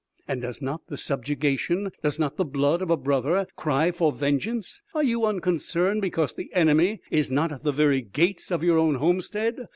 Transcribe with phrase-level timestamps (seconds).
[0.27, 4.81] And does not the subjugation, does not the blood of a brother cry for vengeance?
[4.95, 8.95] Are you unconcerned because the enemy is not at the very gates of your own
[8.95, 9.67] homestead?